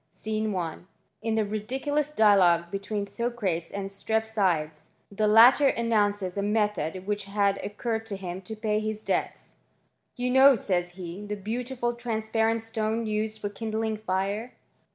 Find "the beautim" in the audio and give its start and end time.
11.27-11.77